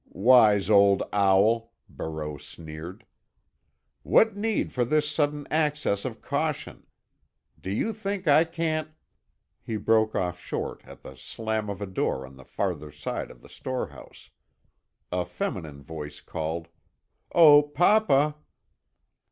"Wise 0.09 0.67
old 0.67 1.03
owl!" 1.13 1.73
Barreau 1.87 2.35
sneered. 2.39 3.05
"What 4.01 4.35
need 4.35 4.73
for 4.73 4.83
this 4.83 5.07
sudden 5.07 5.45
access 5.51 6.05
of 6.05 6.23
caution? 6.23 6.87
Do 7.59 7.69
you 7.69 7.93
think 7.93 8.27
I 8.27 8.45
can't——" 8.45 8.95
He 9.61 9.77
broke 9.77 10.15
off 10.15 10.39
short 10.39 10.83
at 10.85 11.03
the 11.03 11.15
slam 11.15 11.69
of 11.69 11.83
a 11.83 11.85
door 11.85 12.25
on 12.25 12.35
the 12.35 12.43
farther 12.45 12.91
side 12.91 13.29
of 13.29 13.43
the 13.43 13.47
storehouse. 13.49 14.31
A 15.11 15.23
feminine 15.23 15.83
voice 15.83 16.19
called, 16.19 16.69
"Oh, 17.35 17.61
papa!" 17.61 18.37